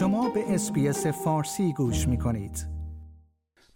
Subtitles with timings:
[0.00, 2.66] شما به اسپیس فارسی گوش می کنید.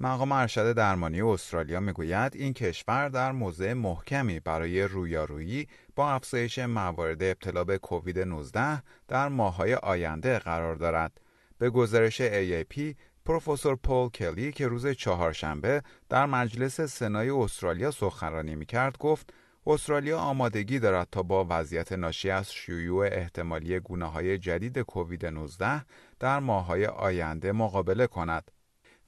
[0.00, 7.22] مقام ارشد درمانی استرالیا می‌گوید این کشور در موضع محکمی برای رویارویی با افزایش موارد
[7.22, 11.21] ابتلا به کووید 19 در ماههای آینده قرار دارد.
[11.58, 18.98] به گزارش AAP پروفسور پول کلی که روز چهارشنبه در مجلس سنای استرالیا سخنرانی می‌کرد
[18.98, 19.32] گفت
[19.66, 25.84] استرالیا آمادگی دارد تا با وضعیت ناشی از شیوع احتمالی گونه های جدید کووید 19
[26.20, 28.50] در ماههای آینده مقابله کند.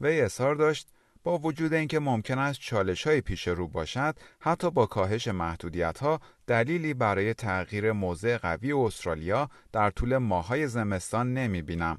[0.00, 0.88] وی اظهار داشت
[1.24, 6.20] با وجود اینکه ممکن است چالش های پیش رو باشد حتی با کاهش محدودیت ها
[6.46, 11.98] دلیلی برای تغییر موضع قوی استرالیا در طول ماهای زمستان نمی بینم.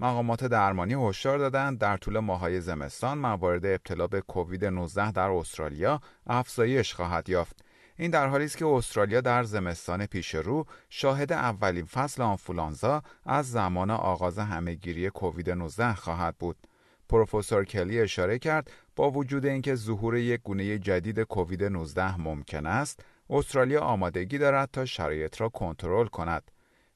[0.00, 6.00] مقامات درمانی هشدار دادند در طول ماهای زمستان موارد ابتلا به کووید 19 در استرالیا
[6.26, 7.63] افزایش خواهد یافت
[7.96, 13.50] این در حالی است که استرالیا در زمستان پیش رو شاهد اولین فصل آنفولانزا از
[13.50, 16.56] زمان آغاز همهگیری کووید 19 خواهد بود.
[17.08, 23.00] پروفسور کلی اشاره کرد با وجود اینکه ظهور یک گونه جدید کووید 19 ممکن است،
[23.30, 26.50] استرالیا آمادگی دارد تا شرایط را کنترل کند.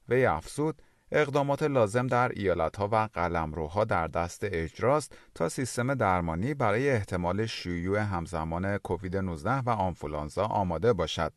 [0.09, 0.81] وی افزود
[1.11, 7.99] اقدامات لازم در ایالتها و قلمروها در دست اجراست تا سیستم درمانی برای احتمال شیوع
[7.99, 11.33] همزمان کووید 19 و آنفولانزا آماده باشد.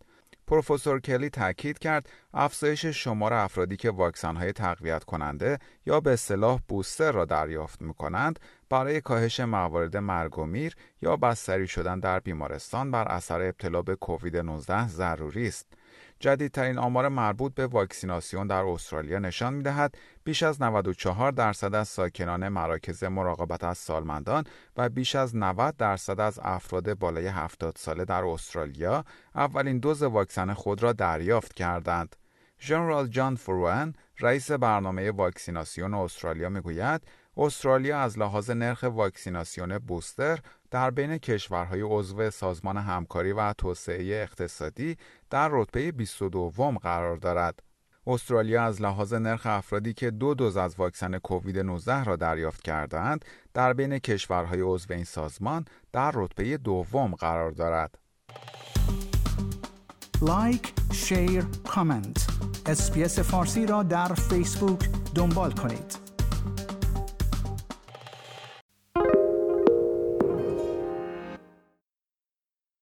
[0.47, 3.93] پروفسور کلی تاکید کرد افزایش شمار افرادی که
[4.25, 10.39] های تقویت کننده یا به اصطلاح بوستر را دریافت می کنند برای کاهش موارد مرگ
[10.39, 15.67] و میر یا بستری شدن در بیمارستان بر اثر ابتلا به کووید 19 ضروری است.
[16.21, 22.49] جدیدترین آمار مربوط به واکسیناسیون در استرالیا نشان می‌دهد بیش از 94 درصد از ساکنان
[22.49, 24.45] مراکز مراقبت از سالمندان
[24.77, 30.53] و بیش از 90 درصد از افراد بالای 70 ساله در استرالیا اولین دوز واکسن
[30.53, 32.17] خود را دریافت کردند.
[32.61, 37.03] ژنرال جان فروان رئیس برنامه واکسیناسیون استرالیا می‌گوید
[37.37, 40.39] استرالیا از لحاظ نرخ واکسیناسیون بوستر
[40.73, 44.97] در بین کشورهای عضو سازمان همکاری و توسعه اقتصادی
[45.31, 46.51] در رتبه 22
[46.83, 47.63] قرار دارد.
[48.07, 53.25] استرالیا از لحاظ نرخ افرادی که دو دوز از واکسن کووید 19 را دریافت کردند
[53.55, 57.99] در بین کشورهای عضو این سازمان در رتبه دوم قرار دارد.
[60.23, 62.27] like، share، comment.
[62.67, 66.02] SBS فارسی را در فیسبوک دنبال کنید.